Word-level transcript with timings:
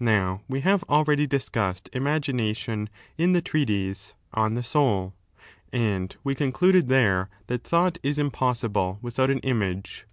Now 0.00 0.40
we 0.48 0.62
have 0.62 0.82
already 0.88 1.28
discussed 1.28 1.88
imagin 1.92 2.40
s 2.50 2.56
alion 2.66 2.88
in 3.16 3.34
the 3.34 3.40
treatise 3.40 4.14
On 4.34 4.54
the 4.54 4.62
Soul^ 4.62 5.12
and 5.72 6.16
we 6.24 6.34
concluded 6.34 6.88
there 6.88 7.30
that 7.46 7.62
thought 7.62 7.96
is 8.02 8.18
impossible 8.18 8.98
without 9.00 9.30
an 9.30 9.38
image. 9.46 10.06